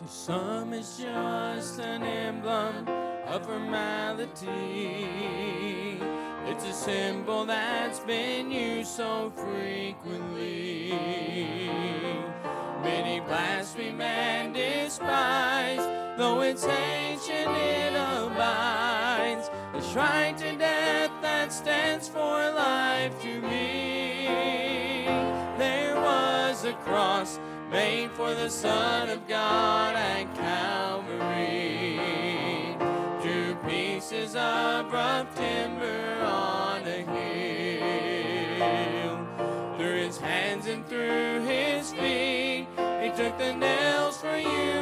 To 0.00 0.08
some, 0.08 0.72
it's 0.72 0.96
just 0.96 1.78
an 1.78 2.02
emblem 2.02 2.88
of 3.26 3.44
formality. 3.44 5.04
It's 6.46 6.64
a 6.64 6.72
symbol 6.72 7.44
that's 7.44 8.00
been 8.00 8.50
used 8.50 8.88
so 8.88 9.30
frequently. 9.36 10.94
Many 12.82 13.20
blaspheme 13.20 14.00
and 14.00 14.54
despise, 14.54 16.16
though 16.16 16.40
it's 16.40 16.64
ancient, 16.64 17.54
it 17.58 17.92
abides. 17.92 19.50
A 19.74 19.82
shrine 19.92 20.34
to 20.36 20.56
death 20.56 21.10
that 21.20 21.52
stands 21.52 22.08
for 22.08 22.50
life 22.52 23.20
to 23.20 23.42
me. 23.42 25.04
There 25.58 25.94
was 25.96 26.64
a 26.64 26.72
cross 26.72 27.38
made 27.70 28.10
for 28.12 28.34
the 28.34 28.48
Son 28.48 29.08
of 29.08 29.26
God 29.28 29.94
at 29.94 30.34
Calvary. 30.34 32.00
Two 33.22 33.54
pieces 33.68 34.34
of 34.34 34.92
rough 34.92 35.32
timber 35.36 36.20
on 36.24 36.82
a 36.82 37.02
hill. 37.78 38.76
Through 39.76 39.98
his 40.06 40.18
hands 40.18 40.66
and 40.66 40.84
through 40.86 41.42
his 41.42 41.92
feet, 41.92 42.66
he 43.00 43.10
took 43.16 43.38
the 43.38 43.54
nails 43.54 44.16
for 44.16 44.36
you 44.36 44.79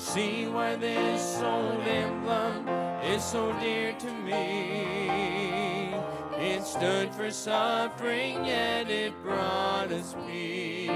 see 0.00 0.46
why 0.46 0.76
this 0.76 1.42
old 1.42 1.86
emblem 1.86 2.66
is 3.04 3.22
so 3.22 3.52
dear 3.60 3.92
to 3.92 4.10
me. 4.10 5.92
It 6.38 6.64
stood 6.64 7.12
for 7.12 7.30
suffering, 7.30 8.46
yet 8.46 8.88
it 8.88 9.12
brought 9.22 9.92
us 9.92 10.16
peace. 10.26 10.88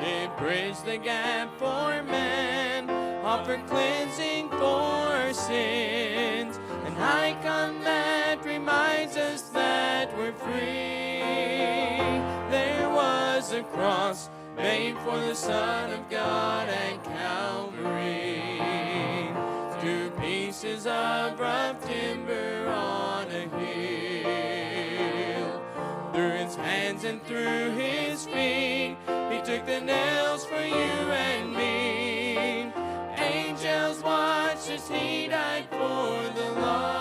It 0.00 0.34
bridged 0.38 0.86
the 0.86 0.96
gap 0.96 1.50
for 1.58 2.02
man, 2.04 2.88
offered 3.22 3.66
cleansing 3.66 4.48
for 4.48 5.34
sins, 5.34 6.58
an 6.86 6.96
icon 6.96 7.82
that 7.84 8.42
reminds 8.46 9.18
us 9.18 9.42
that 9.50 10.16
we're 10.16 10.32
free. 10.32 11.20
There 12.50 12.88
was 12.88 13.52
a 13.52 13.62
cross 13.62 14.30
made 14.56 14.96
for 14.98 15.18
the 15.18 15.34
Son 15.34 15.92
of 15.92 16.08
God 16.08 16.49
hands 27.00 27.04
and 27.04 27.22
through 27.26 27.70
his 27.72 28.26
feet, 28.26 28.96
he 29.30 29.40
took 29.42 29.64
the 29.66 29.80
nails 29.80 30.44
for 30.44 30.60
you 30.60 30.74
and 30.74 31.54
me. 31.54 32.72
Angels 33.16 34.02
watched 34.02 34.70
as 34.70 34.88
he 34.88 35.28
died 35.28 35.66
for 35.70 36.22
the 36.34 36.50
lost. 36.60 36.92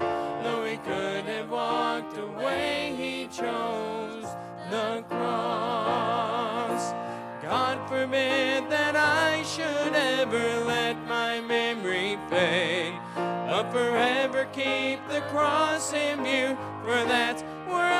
Though 0.00 0.64
he 0.64 0.76
could 0.78 1.24
have 1.24 1.50
walked 1.50 2.16
away, 2.16 2.94
he 2.96 3.26
chose 3.26 4.24
the 4.70 5.04
cross. 5.08 6.94
God 7.42 7.88
forbid 7.88 8.70
that 8.70 8.96
I 8.96 9.42
should 9.42 9.94
ever 9.94 10.64
let 10.64 10.96
my 11.06 11.40
memory 11.40 12.18
fade, 12.28 12.94
but 13.14 13.70
forever 13.72 14.46
keep 14.52 15.00
the 15.08 15.22
cross 15.32 15.92
in 15.92 16.22
view, 16.24 16.56
for 16.84 17.04
that's 17.04 17.42
where 17.66 17.97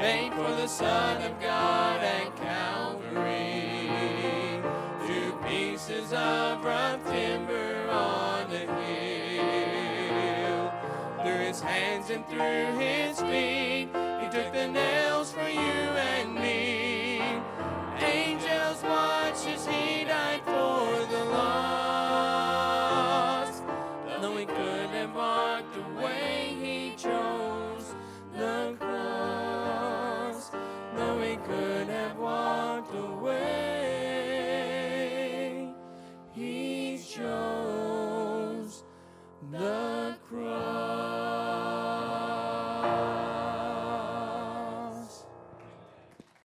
made 0.00 0.32
for 0.32 0.54
the 0.54 0.66
Son 0.66 1.20
of 1.22 1.40
God 1.40 2.00
at 2.02 2.36
Calvary. 2.36 3.90
Two 5.06 5.32
pieces 5.48 6.12
of 6.12 6.64
rough 6.64 7.04
timber 7.06 7.88
on 7.90 8.46
a 8.52 8.66
hill. 8.84 10.72
Through 11.22 11.46
his 11.46 11.60
hands 11.60 12.10
and 12.10 12.24
through 12.28 12.78
his 12.78 13.20
feet, 13.20 13.88
he 14.20 14.28
took 14.30 14.52
the 14.52 14.68
nails 14.68 15.32
for 15.32 15.48
you 15.48 15.67